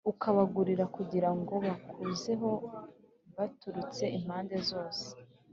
ukabagurira 0.11 0.85
kugira 0.95 1.29
ngo 1.37 1.53
bakuzeho 1.65 2.49
baturutse 3.37 4.03
impande 4.17 4.57
zose 4.69 5.05